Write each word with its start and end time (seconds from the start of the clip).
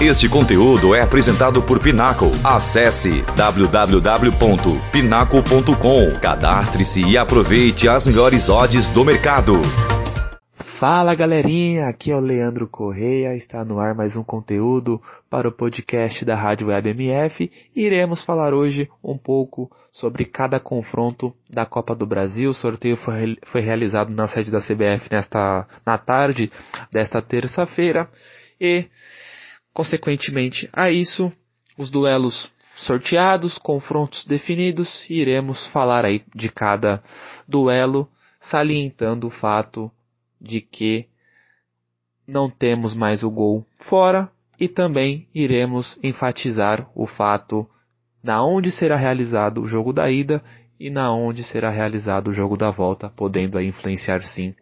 Este 0.00 0.28
conteúdo 0.28 0.94
é 0.94 1.02
apresentado 1.02 1.60
por 1.60 1.82
Pinaco. 1.82 2.26
Acesse 2.44 3.24
www.pinaco.com. 3.34 6.20
Cadastre-se 6.22 7.02
e 7.02 7.18
aproveite 7.18 7.88
as 7.88 8.06
melhores 8.06 8.48
odds 8.48 8.92
do 8.92 9.04
mercado. 9.04 9.54
Fala 10.78 11.16
galerinha, 11.16 11.88
aqui 11.88 12.12
é 12.12 12.16
o 12.16 12.20
Leandro 12.20 12.68
Correia, 12.68 13.34
está 13.34 13.64
no 13.64 13.80
ar 13.80 13.92
mais 13.92 14.14
um 14.14 14.22
conteúdo 14.22 15.02
para 15.28 15.48
o 15.48 15.52
podcast 15.52 16.24
da 16.24 16.36
Rádio 16.36 16.68
Web 16.68 16.90
MF. 16.90 17.50
Iremos 17.74 18.24
falar 18.24 18.54
hoje 18.54 18.88
um 19.02 19.18
pouco 19.18 19.68
sobre 19.90 20.26
cada 20.26 20.60
confronto 20.60 21.34
da 21.50 21.66
Copa 21.66 21.96
do 21.96 22.06
Brasil. 22.06 22.50
O 22.50 22.54
sorteio 22.54 22.96
foi, 22.98 23.36
foi 23.46 23.62
realizado 23.62 24.10
na 24.10 24.28
sede 24.28 24.52
da 24.52 24.60
CBF 24.60 25.08
nesta, 25.10 25.66
na 25.84 25.98
tarde 25.98 26.52
desta 26.92 27.20
terça-feira 27.20 28.08
e 28.60 28.86
Consequentemente 29.78 30.68
a 30.72 30.90
isso, 30.90 31.32
os 31.78 31.88
duelos 31.88 32.50
sorteados, 32.78 33.58
confrontos 33.58 34.24
definidos, 34.26 35.08
iremos 35.08 35.68
falar 35.68 36.04
aí 36.04 36.24
de 36.34 36.50
cada 36.50 37.00
duelo, 37.46 38.08
salientando 38.40 39.28
o 39.28 39.30
fato 39.30 39.88
de 40.40 40.60
que 40.60 41.06
não 42.26 42.50
temos 42.50 42.92
mais 42.92 43.22
o 43.22 43.30
gol 43.30 43.64
fora 43.82 44.28
e 44.58 44.66
também 44.66 45.28
iremos 45.32 45.96
enfatizar 46.02 46.90
o 46.92 47.06
fato 47.06 47.64
na 48.20 48.44
onde 48.44 48.72
será 48.72 48.96
realizado 48.96 49.62
o 49.62 49.68
jogo 49.68 49.92
da 49.92 50.10
ida 50.10 50.42
e 50.78 50.90
na 50.90 51.12
onde 51.12 51.42
será 51.44 51.70
realizado 51.70 52.28
o 52.28 52.32
jogo 52.32 52.56
da 52.56 52.70
volta, 52.70 53.08
podendo 53.10 53.58
aí 53.58 53.66
influenciar 53.66 54.22
sim 54.22 54.54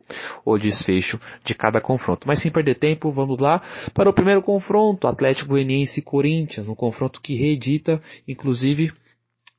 o 0.44 0.56
desfecho 0.58 1.20
de 1.44 1.54
cada 1.54 1.80
confronto. 1.80 2.26
Mas 2.26 2.40
sem 2.40 2.50
perder 2.50 2.76
tempo, 2.76 3.12
vamos 3.12 3.38
lá 3.38 3.62
para 3.92 4.08
o 4.08 4.12
primeiro 4.12 4.42
confronto, 4.42 5.06
Atlético 5.06 5.50
Goianiense 5.50 6.00
e 6.00 6.02
Corinthians, 6.02 6.68
um 6.68 6.74
confronto 6.74 7.20
que 7.20 7.34
reedita, 7.34 8.00
inclusive, 8.26 8.92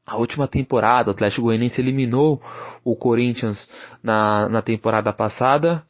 a 0.05 0.17
última 0.17 0.47
temporada, 0.47 1.09
o 1.09 1.13
Atlético 1.13 1.43
Goianiense 1.43 1.81
eliminou 1.81 2.41
o 2.83 2.95
Corinthians 2.95 3.69
na, 4.01 4.47
na 4.47 4.61
temporada 4.61 5.11
passada 5.11 5.83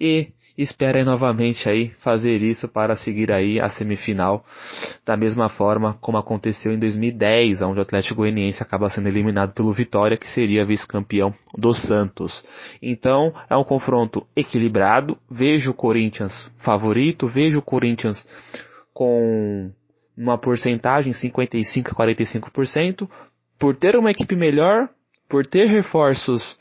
e 0.00 0.32
espera 0.58 1.04
novamente 1.04 1.68
aí 1.68 1.90
fazer 2.00 2.42
isso 2.42 2.68
para 2.68 2.96
seguir 2.96 3.30
aí 3.30 3.60
a 3.60 3.70
semifinal 3.70 4.44
da 5.06 5.16
mesma 5.16 5.48
forma 5.48 5.96
como 6.00 6.18
aconteceu 6.18 6.72
em 6.72 6.78
2010, 6.78 7.62
onde 7.62 7.78
o 7.78 7.82
Atlético 7.82 8.16
Goianiense 8.16 8.60
acaba 8.60 8.90
sendo 8.90 9.06
eliminado 9.08 9.52
pelo 9.54 9.72
Vitória, 9.72 10.16
que 10.16 10.28
seria 10.28 10.66
vice-campeão 10.66 11.32
do 11.56 11.72
Santos. 11.72 12.44
Então, 12.82 13.32
é 13.48 13.56
um 13.56 13.62
confronto 13.62 14.26
equilibrado. 14.34 15.16
Vejo 15.30 15.70
o 15.70 15.74
Corinthians 15.74 16.50
favorito, 16.58 17.28
vejo 17.28 17.60
o 17.60 17.62
Corinthians 17.62 18.26
com 18.92 19.70
uma 20.16 20.36
porcentagem 20.36 21.12
55 21.12 21.92
a 21.92 21.94
45%, 21.94 23.08
por 23.56 23.76
ter 23.76 23.94
uma 23.94 24.10
equipe 24.10 24.34
melhor, 24.34 24.88
por 25.28 25.46
ter 25.46 25.66
reforços 25.66 26.58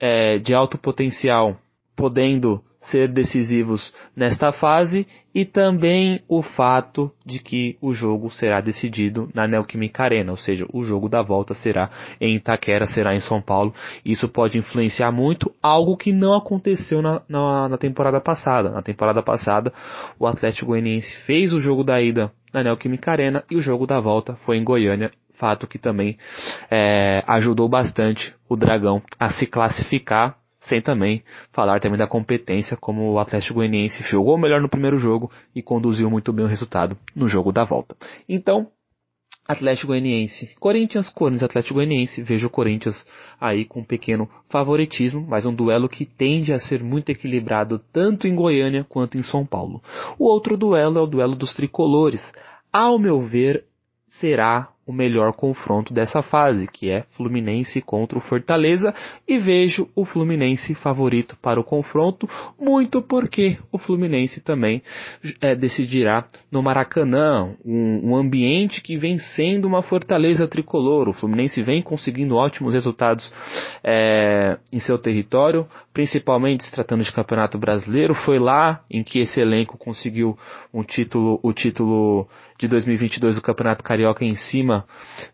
é, 0.00 0.38
de 0.38 0.52
alto 0.52 0.76
potencial, 0.76 1.56
podendo 1.94 2.60
ser 2.90 3.08
decisivos 3.08 3.92
nesta 4.14 4.52
fase 4.52 5.06
e 5.34 5.44
também 5.44 6.22
o 6.28 6.42
fato 6.42 7.10
de 7.24 7.38
que 7.38 7.76
o 7.80 7.92
jogo 7.92 8.30
será 8.30 8.60
decidido 8.60 9.28
na 9.34 9.46
Neoquímica 9.46 10.02
Arena, 10.02 10.30
ou 10.30 10.38
seja, 10.38 10.66
o 10.72 10.84
jogo 10.84 11.08
da 11.08 11.22
volta 11.22 11.54
será 11.54 11.90
em 12.20 12.36
Itaquera, 12.36 12.86
será 12.86 13.14
em 13.14 13.20
São 13.20 13.40
Paulo. 13.42 13.74
Isso 14.04 14.28
pode 14.28 14.58
influenciar 14.58 15.12
muito, 15.12 15.52
algo 15.62 15.96
que 15.96 16.12
não 16.12 16.34
aconteceu 16.34 17.02
na, 17.02 17.20
na, 17.28 17.68
na 17.68 17.78
temporada 17.78 18.20
passada. 18.20 18.70
Na 18.70 18.82
temporada 18.82 19.22
passada, 19.22 19.72
o 20.18 20.26
Atlético 20.26 20.66
Goianiense 20.66 21.16
fez 21.26 21.52
o 21.52 21.60
jogo 21.60 21.84
da 21.84 22.00
ida 22.00 22.32
na 22.52 22.62
Neoquímica 22.62 23.10
Arena 23.10 23.44
e 23.50 23.56
o 23.56 23.60
jogo 23.60 23.86
da 23.86 24.00
volta 24.00 24.36
foi 24.44 24.56
em 24.56 24.64
Goiânia 24.64 25.10
fato 25.38 25.66
que 25.66 25.78
também 25.78 26.16
é, 26.70 27.22
ajudou 27.26 27.68
bastante 27.68 28.34
o 28.48 28.56
Dragão 28.56 29.02
a 29.18 29.30
se 29.30 29.46
classificar 29.46 30.36
sem 30.68 30.80
também 30.80 31.22
falar 31.52 31.80
também 31.80 31.98
da 31.98 32.06
competência 32.06 32.76
como 32.76 33.12
o 33.12 33.18
Atlético 33.18 33.54
Goianiense 33.54 34.02
jogou 34.04 34.36
melhor 34.36 34.60
no 34.60 34.68
primeiro 34.68 34.98
jogo 34.98 35.30
e 35.54 35.62
conduziu 35.62 36.10
muito 36.10 36.32
bem 36.32 36.44
o 36.44 36.48
resultado 36.48 36.96
no 37.14 37.28
jogo 37.28 37.52
da 37.52 37.64
volta. 37.64 37.96
Então, 38.28 38.68
Atlético 39.48 39.88
Goianiense, 39.88 40.50
Corinthians, 40.58 41.08
Corinthians, 41.08 41.44
Atlético 41.44 41.74
Goianiense, 41.74 42.20
vejo 42.20 42.48
o 42.48 42.50
Corinthians 42.50 43.06
aí 43.40 43.64
com 43.64 43.80
um 43.80 43.84
pequeno 43.84 44.28
favoritismo, 44.48 45.24
mas 45.26 45.46
um 45.46 45.54
duelo 45.54 45.88
que 45.88 46.04
tende 46.04 46.52
a 46.52 46.58
ser 46.58 46.82
muito 46.82 47.10
equilibrado 47.10 47.80
tanto 47.92 48.26
em 48.26 48.34
Goiânia 48.34 48.84
quanto 48.88 49.16
em 49.16 49.22
São 49.22 49.46
Paulo. 49.46 49.80
O 50.18 50.24
outro 50.24 50.56
duelo 50.56 50.98
é 50.98 51.00
o 51.00 51.06
duelo 51.06 51.36
dos 51.36 51.54
tricolores. 51.54 52.20
Ao 52.72 52.98
meu 52.98 53.22
ver, 53.22 53.64
será 54.08 54.68
o 54.86 54.92
melhor 54.92 55.32
confronto 55.32 55.92
dessa 55.92 56.22
fase, 56.22 56.68
que 56.68 56.88
é 56.90 57.04
Fluminense 57.16 57.82
contra 57.82 58.16
o 58.16 58.20
Fortaleza, 58.20 58.94
e 59.26 59.38
vejo 59.38 59.88
o 59.96 60.04
Fluminense 60.04 60.74
favorito 60.76 61.36
para 61.42 61.58
o 61.58 61.64
confronto, 61.64 62.28
muito 62.58 63.02
porque 63.02 63.58
o 63.72 63.78
Fluminense 63.78 64.40
também 64.42 64.80
é, 65.40 65.56
decidirá 65.56 66.26
no 66.52 66.62
Maracanã, 66.62 67.54
um, 67.64 68.10
um, 68.10 68.16
ambiente 68.16 68.80
que 68.80 68.96
vem 68.96 69.18
sendo 69.18 69.66
uma 69.66 69.82
fortaleza 69.82 70.46
tricolor. 70.46 71.08
O 71.08 71.12
Fluminense 71.12 71.62
vem 71.62 71.82
conseguindo 71.82 72.36
ótimos 72.36 72.72
resultados 72.72 73.32
é, 73.82 74.58
em 74.72 74.78
seu 74.78 74.98
território, 74.98 75.66
principalmente 75.96 76.62
se 76.62 76.70
tratando 76.70 77.02
de 77.02 77.10
Campeonato 77.10 77.56
Brasileiro. 77.56 78.14
Foi 78.14 78.38
lá 78.38 78.84
em 78.90 79.02
que 79.02 79.18
esse 79.18 79.40
elenco 79.40 79.78
conseguiu 79.78 80.38
um 80.70 80.82
título, 80.82 81.40
o 81.42 81.54
título 81.54 82.28
de 82.58 82.68
2022 82.68 83.36
do 83.36 83.40
Campeonato 83.40 83.82
Carioca 83.82 84.22
em 84.22 84.34
cima 84.34 84.84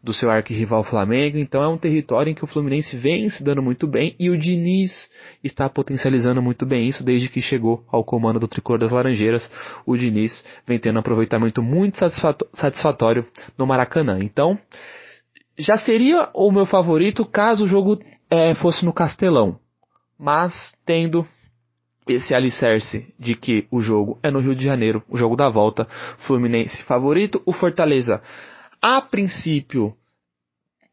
do 0.00 0.14
seu 0.14 0.30
arquirrival 0.30 0.84
Flamengo. 0.84 1.36
Então 1.36 1.64
é 1.64 1.66
um 1.66 1.76
território 1.76 2.30
em 2.30 2.34
que 2.34 2.44
o 2.44 2.46
Fluminense 2.46 2.96
vem 2.96 3.28
se 3.28 3.42
dando 3.42 3.60
muito 3.60 3.88
bem 3.88 4.14
e 4.20 4.30
o 4.30 4.38
Diniz 4.38 5.10
está 5.42 5.68
potencializando 5.68 6.40
muito 6.40 6.64
bem 6.64 6.86
isso 6.86 7.02
desde 7.02 7.28
que 7.28 7.42
chegou 7.42 7.84
ao 7.90 8.04
comando 8.04 8.38
do 8.38 8.46
Tricolor 8.46 8.78
das 8.78 8.92
Laranjeiras. 8.92 9.50
O 9.84 9.96
Diniz 9.96 10.44
vem 10.64 10.78
tendo 10.78 10.94
um 10.94 11.00
aproveitamento 11.00 11.60
muito 11.60 11.98
satisfatório 12.54 13.26
no 13.58 13.66
Maracanã. 13.66 14.20
Então 14.22 14.56
já 15.58 15.76
seria 15.78 16.28
o 16.32 16.52
meu 16.52 16.66
favorito 16.66 17.26
caso 17.26 17.64
o 17.64 17.68
jogo 17.68 17.98
é, 18.30 18.54
fosse 18.54 18.84
no 18.84 18.92
Castelão. 18.92 19.58
Mas 20.22 20.78
tendo 20.86 21.26
esse 22.06 22.32
alicerce 22.32 23.12
de 23.18 23.34
que 23.34 23.66
o 23.72 23.80
jogo 23.80 24.20
é 24.22 24.30
no 24.30 24.38
Rio 24.38 24.54
de 24.54 24.64
Janeiro, 24.64 25.02
o 25.08 25.16
jogo 25.16 25.34
da 25.34 25.48
volta, 25.48 25.84
Fluminense 26.18 26.84
favorito, 26.84 27.42
o 27.44 27.52
Fortaleza 27.52 28.22
a 28.80 29.00
princípio 29.00 29.92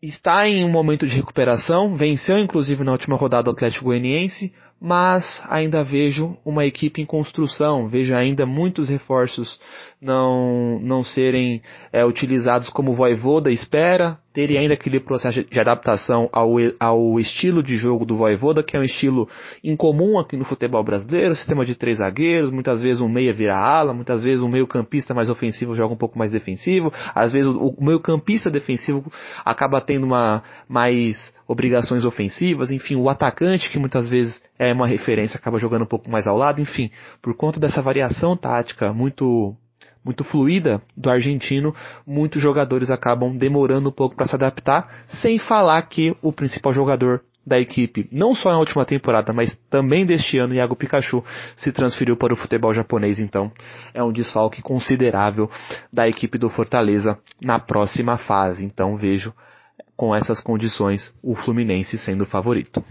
está 0.02 0.48
em 0.48 0.66
um 0.66 0.72
momento 0.72 1.06
de 1.06 1.16
recuperação, 1.16 1.96
venceu 1.96 2.40
inclusive 2.40 2.84
na 2.84 2.92
última 2.92 3.16
rodada 3.16 3.52
o 3.52 3.54
Atlético 3.54 3.86
Goianiense, 3.86 4.52
mas 4.82 5.44
ainda 5.48 5.84
vejo 5.84 6.36
uma 6.44 6.66
equipe 6.66 7.00
em 7.00 7.06
construção, 7.06 7.88
vejo 7.88 8.16
ainda 8.16 8.48
muitos 8.48 8.90
reforços 8.90 9.60
não, 10.02 10.80
não 10.80 11.04
serem 11.04 11.62
é, 11.92 12.04
utilizados 12.04 12.70
como 12.70 12.92
o 12.92 12.96
Voivoda 12.96 13.52
espera, 13.52 14.18
terem 14.34 14.58
ainda 14.58 14.74
aquele 14.74 15.00
processo 15.00 15.44
de 15.44 15.60
adaptação 15.60 16.30
ao, 16.32 16.56
ao 16.80 17.20
estilo 17.20 17.64
de 17.64 17.78
jogo 17.78 18.06
do 18.06 18.16
Voivoda, 18.16 18.64
que 18.64 18.78
é 18.78 18.80
um 18.80 18.84
estilo 18.84 19.28
incomum 19.64 20.20
aqui 20.20 20.38
no 20.38 20.46
futebol 20.46 20.84
brasileiro, 20.84 21.36
sistema 21.36 21.66
de 21.66 21.76
três 21.76 21.98
zagueiros, 21.98 22.52
muitas 22.52 22.82
vezes 22.82 23.02
um 23.02 23.10
meia 23.10 23.34
vira 23.34 23.58
ala, 23.58 23.94
muitas 23.94 24.24
vezes 24.24 24.44
um 24.44 24.50
meio 24.50 24.68
campista 24.68 25.14
mais 25.14 25.30
ofensivo 25.30 25.76
joga 25.76 25.94
um 25.94 25.98
pouco 25.98 26.18
mais 26.18 26.32
defensivo, 26.32 26.94
às 27.16 27.34
vezes 27.34 27.48
o, 27.48 27.70
o 27.70 27.84
meio 27.84 28.00
campista 28.00 28.50
defensivo 28.50 29.12
acaba 29.44 29.82
tendo 29.82 30.06
uma 30.06 30.44
mais 30.68 31.36
obrigações 31.48 32.06
ofensivas, 32.06 32.72
enfim, 32.72 32.96
o 32.96 33.10
atacante 33.10 33.72
que 33.72 33.80
muitas 33.80 34.08
vezes 34.08 34.42
é 34.58 34.72
uma 34.72 34.86
referência 34.86 35.38
acaba 35.38 35.58
jogando 35.58 35.84
um 35.84 35.88
pouco 35.88 36.10
mais 36.10 36.28
ao 36.28 36.38
lado, 36.38 36.62
enfim, 36.62 36.92
por 37.22 37.36
conta 37.36 37.60
dessa 37.60 37.82
variação 37.82 38.38
tática 38.38 38.94
muito 38.94 39.56
muito 40.04 40.24
fluida 40.24 40.82
do 40.96 41.10
argentino, 41.10 41.76
muitos 42.06 42.42
jogadores 42.42 42.90
acabam 42.90 43.38
demorando 43.38 43.90
um 43.90 43.92
pouco 43.92 44.16
para 44.16 44.26
se 44.26 44.36
adaptar, 44.36 45.06
sem 45.22 45.38
falar 45.38 45.82
que 45.84 46.16
o 46.22 46.32
principal 46.32 46.74
jogador 46.74 47.22
da 47.46 47.60
equipe, 47.60 48.08
não 48.12 48.36
só 48.36 48.52
na 48.52 48.60
última 48.60 48.86
temporada, 48.86 49.34
mas 49.34 49.56
também 49.70 50.06
deste 50.06 50.38
ano, 50.38 50.54
Iago 50.54 50.76
Pikachu, 50.76 51.24
se 51.56 51.72
transferiu 51.72 52.16
para 52.16 52.34
o 52.34 52.38
futebol 52.38 52.74
japonês, 52.74 53.18
então 53.18 53.52
é 53.94 54.04
um 54.04 54.12
desfalque 54.12 54.62
considerável 54.62 55.50
da 55.92 56.08
equipe 56.08 56.38
do 56.38 56.50
Fortaleza 56.50 57.18
na 57.42 57.60
próxima 57.60 58.18
fase. 58.18 58.64
Então 58.64 58.96
vejo 58.96 59.34
com 59.98 60.16
essas 60.16 60.40
condições 60.40 61.14
o 61.24 61.36
Fluminense 61.36 61.98
sendo 61.98 62.26
favorito. 62.26 62.84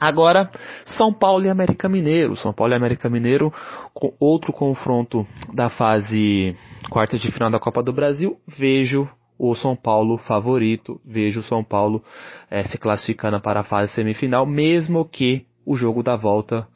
Agora, 0.00 0.50
São 0.86 1.12
Paulo 1.12 1.44
e 1.44 1.50
América 1.50 1.86
Mineiro. 1.86 2.34
São 2.36 2.54
Paulo 2.54 2.72
e 2.72 2.76
América 2.76 3.10
Mineiro, 3.10 3.52
com 3.92 4.14
outro 4.18 4.50
confronto 4.50 5.26
da 5.52 5.68
fase 5.68 6.56
quarta 6.88 7.18
de 7.18 7.30
final 7.30 7.50
da 7.50 7.58
Copa 7.58 7.82
do 7.82 7.92
Brasil. 7.92 8.38
Vejo 8.48 9.06
o 9.38 9.54
São 9.54 9.76
Paulo 9.76 10.16
favorito, 10.16 10.98
vejo 11.04 11.40
o 11.40 11.42
São 11.42 11.62
Paulo 11.62 12.02
é, 12.50 12.64
se 12.64 12.78
classificando 12.78 13.40
para 13.40 13.60
a 13.60 13.64
fase 13.64 13.92
semifinal, 13.92 14.46
mesmo 14.46 15.04
que 15.04 15.44
o 15.66 15.76
jogo 15.76 16.02
da 16.02 16.16
volta 16.16 16.66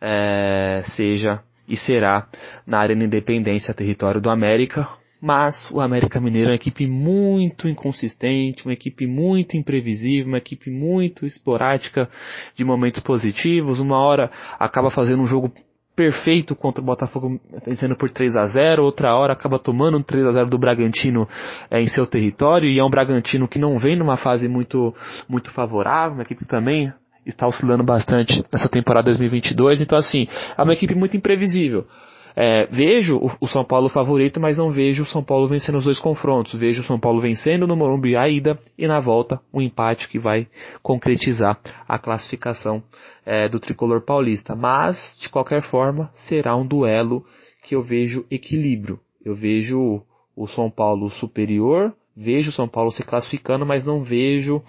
é, 0.00 0.82
seja 0.96 1.42
e 1.68 1.76
será 1.76 2.26
na 2.66 2.78
Arena 2.78 3.04
Independência, 3.04 3.72
território 3.74 4.20
do 4.20 4.30
América, 4.30 4.88
mas 5.22 5.70
o 5.70 5.80
América 5.80 6.20
Mineiro 6.20 6.48
é 6.48 6.50
uma 6.50 6.56
equipe 6.56 6.84
muito 6.84 7.68
inconsistente, 7.68 8.66
uma 8.66 8.72
equipe 8.72 9.06
muito 9.06 9.56
imprevisível, 9.56 10.26
uma 10.26 10.38
equipe 10.38 10.68
muito 10.68 11.24
esporádica 11.24 12.10
de 12.56 12.64
momentos 12.64 13.00
positivos. 13.00 13.78
Uma 13.78 13.98
hora 13.98 14.32
acaba 14.58 14.90
fazendo 14.90 15.22
um 15.22 15.26
jogo 15.26 15.52
perfeito 15.94 16.56
contra 16.56 16.82
o 16.82 16.84
Botafogo 16.84 17.40
vencendo 17.64 17.94
por 17.94 18.10
3 18.10 18.34
a 18.34 18.46
0 18.46 18.82
outra 18.82 19.14
hora 19.14 19.34
acaba 19.34 19.58
tomando 19.58 19.98
um 19.98 20.02
3 20.02 20.24
a 20.24 20.32
0 20.32 20.48
do 20.48 20.58
Bragantino 20.58 21.28
é, 21.70 21.82
em 21.82 21.86
seu 21.86 22.06
território 22.06 22.68
e 22.68 22.78
é 22.78 22.84
um 22.84 22.88
Bragantino 22.88 23.46
que 23.46 23.58
não 23.58 23.78
vem 23.78 23.94
numa 23.94 24.16
fase 24.16 24.48
muito 24.48 24.94
muito 25.28 25.52
favorável, 25.52 26.14
uma 26.14 26.22
equipe 26.22 26.44
que 26.44 26.50
também 26.50 26.90
está 27.26 27.46
oscilando 27.46 27.84
bastante 27.84 28.42
nessa 28.50 28.68
temporada 28.68 29.04
2022, 29.04 29.82
então 29.82 29.98
assim, 29.98 30.26
é 30.56 30.62
uma 30.62 30.72
equipe 30.72 30.94
muito 30.94 31.16
imprevisível. 31.16 31.86
É, 32.34 32.66
vejo 32.66 33.20
o, 33.40 33.46
São 33.46 33.64
Paulo 33.64 33.88
favorito, 33.88 34.40
mas 34.40 34.56
não 34.56 34.70
vejo 34.70 35.02
o 35.02 35.06
São 35.06 35.22
Paulo 35.22 35.48
vencendo 35.48 35.78
os 35.78 35.84
dois 35.84 35.98
confrontos. 35.98 36.54
Vejo 36.54 36.82
o 36.82 36.84
São 36.84 36.98
Paulo 36.98 37.20
vencendo 37.20 37.66
no 37.66 37.76
Morumbi 37.76 38.16
a 38.16 38.28
ida 38.28 38.58
e 38.76 38.86
na 38.86 39.00
volta 39.00 39.40
um 39.52 39.60
empate 39.60 40.08
que 40.08 40.18
vai 40.18 40.46
concretizar 40.82 41.58
a 41.86 41.98
classificação 41.98 42.82
é, 43.24 43.48
do 43.48 43.60
tricolor 43.60 44.02
paulista. 44.02 44.54
Mas, 44.54 45.16
de 45.20 45.28
qualquer 45.28 45.62
forma, 45.62 46.10
será 46.14 46.56
um 46.56 46.66
duelo 46.66 47.24
que 47.62 47.74
eu 47.74 47.82
vejo 47.82 48.24
equilíbrio. 48.30 48.98
Eu 49.24 49.34
vejo 49.34 50.02
o 50.34 50.46
São 50.48 50.70
Paulo 50.70 51.10
superior, 51.10 51.94
vejo 52.16 52.50
o 52.50 52.52
São 52.52 52.68
Paulo 52.68 52.92
se 52.92 53.02
classificando, 53.02 53.66
mas 53.66 53.84
não 53.84 54.02
vejo 54.02 54.62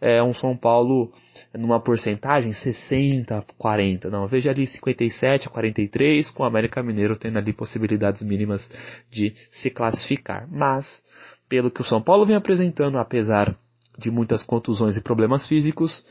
é, 0.00 0.22
um 0.22 0.34
São 0.34 0.56
Paulo 0.56 1.12
numa 1.54 1.80
porcentagem 1.80 2.52
60 2.52 3.44
40, 3.56 4.10
não, 4.10 4.26
veja 4.26 4.50
ali 4.50 4.66
57 4.66 5.48
a 5.48 5.50
43, 5.50 6.30
com 6.30 6.42
o 6.42 6.46
América 6.46 6.82
Mineiro 6.82 7.16
tendo 7.16 7.38
ali 7.38 7.52
possibilidades 7.52 8.22
mínimas 8.22 8.68
de 9.10 9.34
se 9.50 9.70
classificar. 9.70 10.46
Mas, 10.50 11.02
pelo 11.48 11.70
que 11.70 11.80
o 11.80 11.84
São 11.84 12.02
Paulo 12.02 12.26
vem 12.26 12.36
apresentando, 12.36 12.98
apesar 12.98 13.56
de 13.98 14.10
muitas 14.10 14.42
contusões 14.42 14.96
e 14.96 15.00
problemas 15.00 15.46
físicos, 15.48 16.04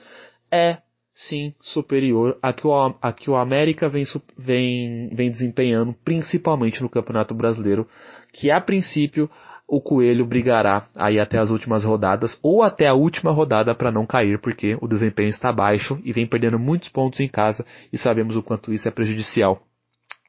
é 0.51 0.79
sim 1.13 1.55
superior 1.59 2.37
a 2.41 2.53
que 2.53 2.67
o, 2.67 2.95
a 3.01 3.11
que 3.11 3.29
o 3.29 3.35
América 3.35 3.89
vem, 3.89 4.03
vem, 4.37 5.09
vem 5.15 5.31
desempenhando, 5.31 5.95
principalmente 6.05 6.81
no 6.81 6.89
Campeonato 6.89 7.33
Brasileiro, 7.33 7.87
que 8.33 8.51
a 8.51 8.61
princípio 8.61 9.29
o 9.67 9.81
Coelho 9.81 10.25
brigará 10.25 10.87
aí 10.95 11.19
até 11.19 11.37
as 11.37 11.49
últimas 11.49 11.83
rodadas 11.83 12.39
ou 12.41 12.63
até 12.63 12.87
a 12.87 12.93
última 12.93 13.31
rodada 13.31 13.75
para 13.75 13.91
não 13.91 14.05
cair, 14.05 14.39
porque 14.39 14.77
o 14.81 14.87
desempenho 14.87 15.29
está 15.29 15.51
baixo 15.51 15.99
e 16.03 16.13
vem 16.13 16.25
perdendo 16.25 16.57
muitos 16.57 16.87
pontos 16.89 17.19
em 17.19 17.27
casa 17.27 17.65
e 17.91 17.97
sabemos 17.97 18.35
o 18.35 18.43
quanto 18.43 18.73
isso 18.73 18.87
é 18.87 18.91
prejudicial 18.91 19.61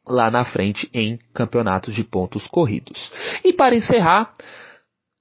lá 0.07 0.31
na 0.31 0.45
frente 0.45 0.89
em 0.93 1.19
campeonatos 1.35 1.95
de 1.95 2.03
pontos 2.03 2.47
corridos. 2.49 3.13
E 3.45 3.53
para 3.53 3.77
encerrar, 3.77 4.35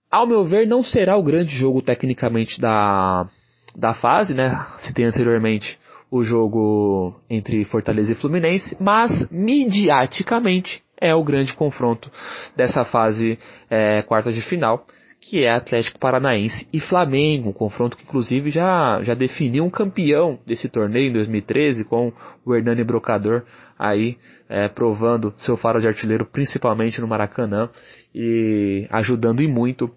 ao 0.10 0.26
meu 0.26 0.46
ver, 0.46 0.66
não 0.66 0.82
será 0.82 1.18
o 1.18 1.24
grande 1.24 1.56
jogo 1.56 1.82
tecnicamente 1.82 2.60
da, 2.60 3.30
da 3.76 3.94
fase, 3.94 4.34
né? 4.34 4.66
Citei 4.80 5.06
anteriormente 5.06 5.78
o 6.10 6.24
jogo 6.24 7.20
entre 7.30 7.66
Fortaleza 7.66 8.14
e 8.14 8.16
Fluminense, 8.16 8.78
mas 8.80 9.30
midiaticamente 9.30 10.82
é 11.00 11.14
o 11.14 11.24
grande 11.24 11.54
confronto 11.54 12.12
dessa 12.56 12.84
fase 12.84 13.40
é, 13.70 14.02
quarta 14.02 14.32
de 14.32 14.42
final, 14.42 14.86
que 15.20 15.44
é 15.44 15.52
Atlético 15.52 16.00
Paranaense 16.00 16.68
e 16.72 16.80
Flamengo, 16.80 17.50
um 17.50 17.54
confronto 17.54 17.98
que 17.98 18.04
inclusive 18.04 18.50
já, 18.50 19.02
já 19.04 19.14
definiu 19.14 19.64
um 19.64 19.70
campeão 19.70 20.40
desse 20.46 20.70
torneio 20.70 21.10
em 21.10 21.14
2013 21.14 21.84
com 21.84 22.14
o 22.46 22.56
Hernani 22.56 22.84
Brocador 22.84 23.44
aí 23.78 24.18
é, 24.50 24.68
provando 24.68 25.34
seu 25.40 25.58
faro 25.58 25.80
de 25.80 25.88
artilheiro 25.88 26.26
principalmente 26.26 27.00
no 27.02 27.08
Maracanã 27.08 27.70
e 28.14 28.88
ajudando 28.90 29.42
e 29.42 29.48
muito, 29.48 29.92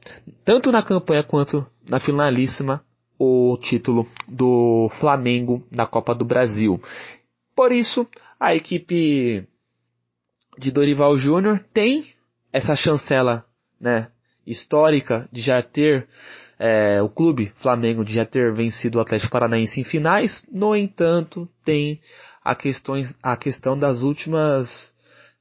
tanto 0.44 0.70
na 0.70 0.82
campanha 0.82 1.22
quanto 1.22 1.66
na 1.88 2.00
finalíssima, 2.00 2.82
o 3.18 3.58
título 3.62 4.06
do 4.26 4.90
Flamengo 4.98 5.64
na 5.70 5.86
Copa 5.86 6.14
do 6.14 6.24
Brasil. 6.24 6.80
Por 7.54 7.72
isso, 7.72 8.06
a 8.38 8.54
equipe 8.54 9.46
de 10.58 10.70
Dorival 10.70 11.16
Júnior 11.18 11.64
tem 11.72 12.06
essa 12.52 12.74
chancela 12.74 13.44
né, 13.80 14.08
histórica 14.46 15.28
de 15.32 15.40
já 15.40 15.62
ter 15.62 16.08
é, 16.58 17.00
o 17.00 17.08
clube 17.08 17.52
Flamengo 17.62 18.04
de 18.04 18.14
já 18.14 18.26
ter 18.26 18.52
vencido 18.52 18.98
o 18.98 19.00
Atlético 19.00 19.32
Paranaense 19.32 19.80
em 19.80 19.84
finais. 19.84 20.44
No 20.52 20.76
entanto, 20.76 21.48
tem 21.64 22.00
a, 22.44 22.54
questões, 22.54 23.14
a 23.22 23.36
questão 23.36 23.78
das 23.78 24.02
últimas 24.02 24.89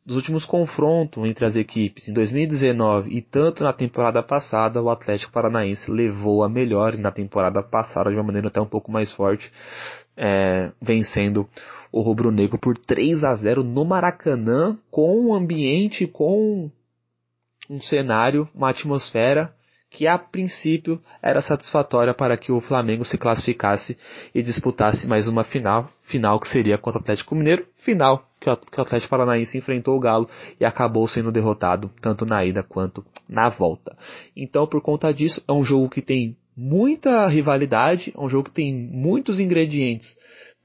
dos 0.10 0.16
últimos 0.16 0.44
confrontos 0.44 1.24
entre 1.24 1.46
as 1.46 1.56
equipes. 1.56 2.08
Em 2.08 2.14
2019 2.14 3.16
e 3.16 3.22
tanto 3.22 3.64
na 3.64 3.72
temporada 3.72 4.24
passada, 4.24 4.82
o 4.82 4.90
Atlético 4.90 5.32
Paranaense 5.32 5.90
levou 5.92 6.44
a 6.44 6.50
melhor 6.50 6.98
na 6.98 7.12
temporada 7.12 7.62
passada 7.62 8.10
de 8.10 8.16
uma 8.16 8.24
maneira 8.24 8.48
até 8.48 8.60
um 8.60 8.66
pouco 8.66 8.92
mais 8.92 9.12
forte, 9.12 9.52
é, 10.18 10.72
vencendo 10.82 11.48
o 11.92 12.02
rubro-negro 12.02 12.58
por 12.58 12.76
3 12.76 13.24
a 13.24 13.36
0 13.36 13.64
no 13.64 13.86
Maracanã, 13.86 14.80
com 14.90 15.28
um 15.28 15.36
ambiente, 15.36 16.08
com 16.08 16.72
um 17.70 17.80
cenário, 17.80 18.50
uma 18.56 18.72
atmosfera 18.72 19.54
que 19.92 20.08
a 20.08 20.18
princípio 20.18 21.00
era 21.22 21.42
satisfatória 21.44 22.16
para 22.16 22.36
que 22.36 22.52
o 22.52 22.62
Flamengo 22.62 23.06
se 23.06 23.18
classificasse 23.18 23.96
e 24.34 24.42
disputasse 24.42 25.08
mais 25.08 25.28
uma 25.28 25.44
final, 25.44 25.88
final 26.02 26.40
que 26.40 26.48
seria 26.48 26.80
contra 26.80 27.00
o 27.00 27.04
Atlético 27.04 27.36
Mineiro, 27.36 27.68
final 27.78 28.29
que 28.40 28.50
o 28.50 28.82
Atlético 28.82 29.10
Paranaense 29.10 29.58
enfrentou 29.58 29.98
o 29.98 30.00
Galo 30.00 30.30
e 30.60 30.66
acabou 30.66 31.08
sendo 31.08 31.32
derrotado 31.32 31.92
tanto 32.02 32.26
na 32.26 32.46
ida 32.46 32.64
quanto 32.64 33.06
na 33.28 33.50
volta. 33.50 33.98
Então, 34.36 34.66
por 34.66 34.82
conta 34.82 35.14
disso, 35.14 35.44
é 35.48 35.52
um 35.52 35.64
jogo 35.64 35.90
que 35.90 36.02
tem 36.02 36.38
muita 36.56 37.28
rivalidade, 37.28 38.14
é 38.16 38.20
um 38.20 38.30
jogo 38.30 38.46
que 38.46 38.56
tem 38.56 38.74
muitos 38.74 39.40
ingredientes 39.40 40.18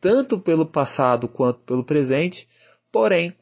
tanto 0.05 0.39
pelo 0.39 0.67
passado 0.67 1.27
quanto 1.27 1.61
pelo 1.61 1.83
presente, 1.83 2.47
porém 2.93 3.33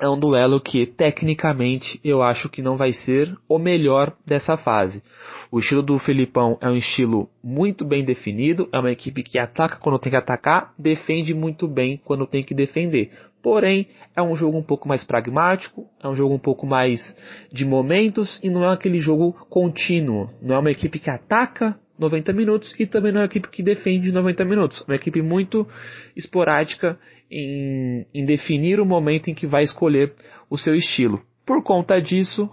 é 0.00 0.08
um 0.08 0.16
duelo 0.16 0.60
que 0.60 0.86
tecnicamente 0.86 2.00
eu 2.04 2.22
acho 2.22 2.48
que 2.48 2.62
não 2.62 2.76
vai 2.76 2.92
ser 2.92 3.36
o 3.48 3.58
melhor 3.58 4.16
dessa 4.24 4.56
fase. 4.56 5.02
O 5.50 5.58
estilo 5.58 5.82
do 5.82 5.98
Felipão 5.98 6.56
é 6.60 6.68
um 6.68 6.76
estilo 6.76 7.28
muito 7.42 7.84
bem 7.84 8.04
definido, 8.04 8.68
é 8.72 8.78
uma 8.78 8.92
equipe 8.92 9.24
que 9.24 9.36
ataca 9.36 9.76
quando 9.76 9.98
tem 9.98 10.10
que 10.10 10.16
atacar, 10.16 10.72
defende 10.78 11.34
muito 11.34 11.66
bem 11.66 12.00
quando 12.04 12.24
tem 12.24 12.44
que 12.44 12.54
defender. 12.54 13.10
Porém, 13.44 13.88
é 14.16 14.22
um 14.22 14.34
jogo 14.34 14.56
um 14.56 14.62
pouco 14.62 14.88
mais 14.88 15.04
pragmático, 15.04 15.86
é 16.02 16.08
um 16.08 16.16
jogo 16.16 16.34
um 16.34 16.38
pouco 16.38 16.66
mais 16.66 17.14
de 17.52 17.66
momentos 17.66 18.40
e 18.42 18.48
não 18.48 18.64
é 18.64 18.72
aquele 18.72 18.98
jogo 18.98 19.34
contínuo. 19.50 20.30
Não 20.40 20.54
é 20.54 20.58
uma 20.58 20.70
equipe 20.70 20.98
que 20.98 21.10
ataca 21.10 21.78
90 21.98 22.32
minutos 22.32 22.74
e 22.80 22.86
também 22.86 23.12
não 23.12 23.20
é 23.20 23.24
uma 23.24 23.26
equipe 23.26 23.46
que 23.48 23.62
defende 23.62 24.10
90 24.10 24.46
minutos. 24.46 24.80
É 24.80 24.84
uma 24.90 24.96
equipe 24.96 25.20
muito 25.20 25.68
esporádica 26.16 26.98
em, 27.30 28.06
em 28.14 28.24
definir 28.24 28.80
o 28.80 28.86
momento 28.86 29.28
em 29.28 29.34
que 29.34 29.46
vai 29.46 29.62
escolher 29.62 30.14
o 30.48 30.56
seu 30.56 30.74
estilo. 30.74 31.20
Por 31.44 31.62
conta 31.62 32.00
disso, 32.00 32.48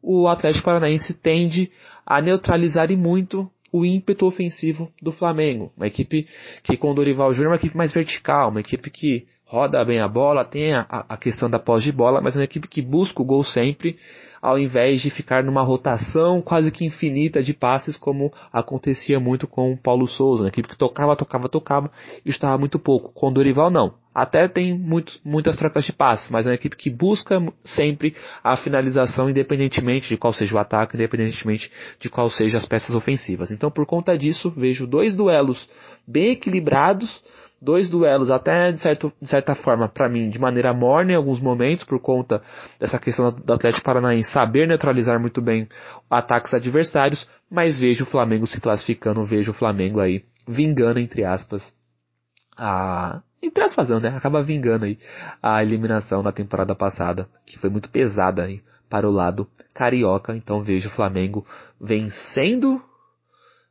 o 0.00 0.28
Atlético 0.28 0.66
Paranaense 0.66 1.20
tende 1.20 1.72
a 2.06 2.22
neutralizar 2.22 2.92
e 2.92 2.96
muito 2.96 3.50
o 3.72 3.84
ímpeto 3.84 4.24
ofensivo 4.24 4.92
do 5.02 5.10
Flamengo. 5.10 5.72
Uma 5.76 5.88
equipe 5.88 6.28
que 6.62 6.76
com 6.76 6.92
o 6.92 6.94
Dorival 6.94 7.34
Júnior 7.34 7.50
é 7.50 7.54
uma 7.54 7.60
equipe 7.60 7.76
mais 7.76 7.92
vertical, 7.92 8.50
uma 8.50 8.60
equipe 8.60 8.88
que 8.90 9.26
roda 9.46 9.84
bem 9.84 10.00
a 10.00 10.08
bola, 10.08 10.44
tem 10.44 10.74
a, 10.74 10.86
a 11.08 11.16
questão 11.16 11.48
da 11.48 11.58
pós 11.58 11.82
de 11.82 11.92
bola, 11.92 12.20
mas 12.20 12.36
é 12.36 12.40
uma 12.40 12.44
equipe 12.44 12.68
que 12.68 12.82
busca 12.82 13.22
o 13.22 13.24
gol 13.24 13.44
sempre 13.44 13.96
ao 14.46 14.58
invés 14.58 15.00
de 15.00 15.10
ficar 15.10 15.42
numa 15.42 15.62
rotação 15.62 16.40
quase 16.40 16.70
que 16.70 16.84
infinita 16.84 17.42
de 17.42 17.52
passes, 17.52 17.96
como 17.96 18.32
acontecia 18.52 19.18
muito 19.18 19.48
com 19.48 19.72
o 19.72 19.76
Paulo 19.76 20.06
Souza, 20.06 20.44
uma 20.44 20.48
equipe 20.48 20.68
que 20.68 20.76
tocava, 20.76 21.16
tocava, 21.16 21.48
tocava 21.48 21.90
e 22.24 22.30
estava 22.30 22.56
muito 22.56 22.78
pouco. 22.78 23.12
Com 23.12 23.28
o 23.28 23.30
Dorival, 23.32 23.70
não. 23.70 23.94
Até 24.14 24.46
tem 24.46 24.72
muito, 24.72 25.18
muitas 25.24 25.56
trocas 25.56 25.84
de 25.84 25.92
passes, 25.92 26.30
mas 26.30 26.46
é 26.46 26.50
uma 26.50 26.54
equipe 26.54 26.76
que 26.76 26.88
busca 26.88 27.38
sempre 27.64 28.14
a 28.42 28.56
finalização, 28.56 29.28
independentemente 29.28 30.08
de 30.08 30.16
qual 30.16 30.32
seja 30.32 30.54
o 30.54 30.58
ataque, 30.58 30.94
independentemente 30.94 31.70
de 31.98 32.08
qual 32.08 32.30
seja 32.30 32.56
as 32.56 32.66
peças 32.66 32.94
ofensivas. 32.94 33.50
Então, 33.50 33.68
por 33.68 33.84
conta 33.84 34.16
disso, 34.16 34.50
vejo 34.50 34.86
dois 34.86 35.16
duelos 35.16 35.68
bem 36.06 36.30
equilibrados, 36.30 37.20
dois 37.66 37.90
duelos 37.90 38.30
até 38.30 38.70
de, 38.70 38.78
certo, 38.80 39.12
de 39.20 39.28
certa 39.28 39.56
forma 39.56 39.88
para 39.88 40.08
mim 40.08 40.30
de 40.30 40.38
maneira 40.38 40.72
morna 40.72 41.10
em 41.10 41.14
alguns 41.16 41.40
momentos 41.40 41.84
por 41.84 41.98
conta 42.00 42.40
dessa 42.78 42.96
questão 42.96 43.28
do 43.32 43.52
Atlético 43.52 43.84
Paranaense 43.84 44.30
saber 44.30 44.68
neutralizar 44.68 45.18
muito 45.18 45.42
bem 45.42 45.68
ataques 46.08 46.54
adversários, 46.54 47.28
mas 47.50 47.80
vejo 47.80 48.04
o 48.04 48.06
Flamengo 48.06 48.46
se 48.46 48.60
classificando, 48.60 49.26
vejo 49.26 49.50
o 49.50 49.54
Flamengo 49.54 49.98
aí 49.98 50.24
vingando 50.46 51.00
entre 51.00 51.24
aspas 51.24 51.74
a 52.56 53.20
entre 53.42 53.64
aspas 53.64 53.88
não, 53.88 53.98
né? 53.98 54.10
Acaba 54.16 54.42
vingando 54.44 54.84
aí 54.84 54.96
a 55.42 55.60
eliminação 55.60 56.22
da 56.22 56.30
temporada 56.30 56.74
passada, 56.74 57.28
que 57.44 57.58
foi 57.58 57.68
muito 57.68 57.90
pesada 57.90 58.44
aí 58.44 58.62
para 58.88 59.08
o 59.08 59.12
lado 59.12 59.48
carioca, 59.74 60.36
então 60.36 60.62
vejo 60.62 60.88
o 60.88 60.92
Flamengo 60.92 61.44
vencendo 61.80 62.80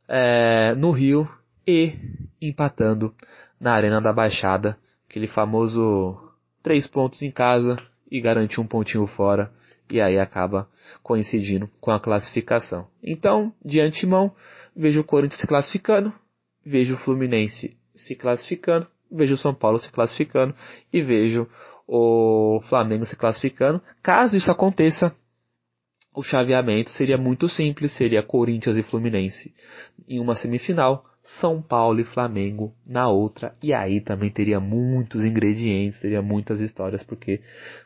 é, 0.06 0.74
no 0.74 0.90
Rio 0.90 1.26
e 1.66 1.94
empatando 2.40 3.14
na 3.60 3.72
Arena 3.72 4.00
da 4.00 4.12
Baixada, 4.12 4.78
aquele 5.08 5.28
famoso 5.28 6.16
três 6.62 6.86
pontos 6.86 7.22
em 7.22 7.30
casa 7.30 7.76
e 8.10 8.20
garantir 8.20 8.60
um 8.60 8.66
pontinho 8.66 9.06
fora. 9.06 9.50
e 9.88 10.00
aí 10.00 10.18
acaba 10.18 10.68
coincidindo 11.00 11.70
com 11.80 11.92
a 11.92 12.00
classificação. 12.00 12.88
Então, 13.00 13.52
de 13.64 13.80
antemão, 13.80 14.34
vejo 14.74 15.00
o 15.00 15.04
Corinthians 15.04 15.40
se 15.40 15.46
classificando, 15.46 16.12
vejo 16.64 16.94
o 16.94 16.98
Fluminense 16.98 17.76
se 17.94 18.16
classificando, 18.16 18.88
vejo 19.10 19.34
o 19.34 19.38
São 19.38 19.54
Paulo 19.54 19.78
se 19.78 19.90
classificando 19.92 20.54
e 20.92 21.00
vejo 21.00 21.48
o 21.86 22.60
Flamengo 22.68 23.06
se 23.06 23.14
classificando. 23.14 23.80
Caso 24.02 24.36
isso 24.36 24.50
aconteça, 24.50 25.14
o 26.14 26.22
chaveamento 26.22 26.90
seria 26.90 27.16
muito 27.16 27.48
simples, 27.48 27.92
seria 27.92 28.22
Corinthians 28.22 28.76
e 28.76 28.82
Fluminense 28.82 29.54
em 30.08 30.18
uma 30.18 30.34
semifinal, 30.34 31.04
São 31.40 31.60
Paulo 31.60 32.00
e 32.00 32.04
Flamengo 32.04 32.72
na 32.86 33.08
outra, 33.08 33.54
e 33.62 33.74
aí 33.74 34.00
também 34.00 34.30
teria 34.30 34.60
muitos 34.60 35.24
ingredientes, 35.24 36.00
teria 36.00 36.22
muitas 36.22 36.60
histórias, 36.60 37.02
porque 37.02 37.40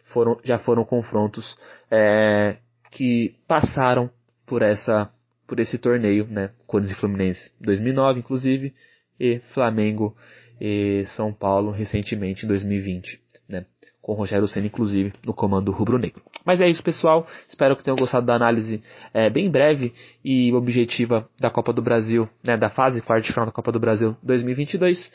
foram, 0.04 0.38
já 0.44 0.58
foram 0.58 0.84
confrontos 0.84 1.56
é, 1.90 2.56
que 2.90 3.34
passaram 3.48 4.10
por 4.46 4.62
essa 4.62 5.10
por 5.46 5.58
esse 5.58 5.78
torneio, 5.78 6.28
né? 6.28 6.50
Corinthians 6.64 6.96
e 6.96 7.00
Fluminense 7.00 7.52
2009, 7.60 8.20
inclusive, 8.20 8.72
e 9.18 9.40
Flamengo 9.52 10.16
e 10.60 11.04
São 11.16 11.32
Paulo 11.32 11.72
recentemente 11.72 12.44
em 12.44 12.48
2020, 12.48 13.20
né? 13.29 13.29
Com 14.00 14.12
o 14.12 14.14
Rogério 14.14 14.48
Senna, 14.48 14.66
inclusive, 14.66 15.12
no 15.24 15.34
comando 15.34 15.72
rubro-negro. 15.72 16.22
Mas 16.44 16.60
é 16.60 16.68
isso, 16.68 16.82
pessoal. 16.82 17.26
Espero 17.48 17.76
que 17.76 17.84
tenham 17.84 17.96
gostado 17.96 18.24
da 18.24 18.34
análise 18.34 18.82
é, 19.12 19.28
bem 19.28 19.50
breve 19.50 19.92
e 20.24 20.52
objetiva 20.54 21.28
da 21.38 21.50
Copa 21.50 21.72
do 21.72 21.82
Brasil, 21.82 22.28
né? 22.42 22.56
Da 22.56 22.70
fase 22.70 23.02
quarta 23.02 23.26
de 23.26 23.32
final 23.32 23.46
da 23.46 23.52
Copa 23.52 23.70
do 23.70 23.78
Brasil 23.78 24.16
2022. 24.22 25.12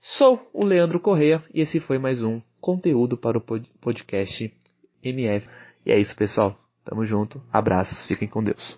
Sou 0.00 0.40
o 0.52 0.64
Leandro 0.64 1.00
Correia 1.00 1.42
e 1.52 1.60
esse 1.60 1.80
foi 1.80 1.98
mais 1.98 2.22
um 2.22 2.40
conteúdo 2.60 3.16
para 3.16 3.38
o 3.38 3.44
podcast 3.80 4.52
MF. 5.02 5.48
E 5.86 5.92
é 5.92 5.98
isso, 5.98 6.14
pessoal. 6.14 6.56
Tamo 6.84 7.04
junto. 7.04 7.42
Abraços. 7.52 8.06
Fiquem 8.06 8.28
com 8.28 8.42
Deus. 8.42 8.76